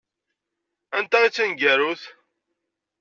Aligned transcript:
Anta 0.97 1.17
i 1.25 1.29
d 1.29 1.33
taneggarut? 1.35 2.01